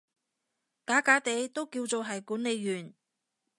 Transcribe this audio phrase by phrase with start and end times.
[0.87, 2.95] 假假地都叫做係管理員